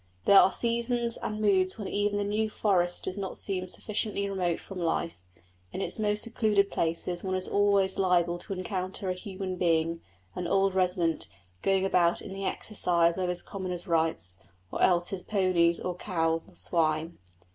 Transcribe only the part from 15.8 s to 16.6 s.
cows or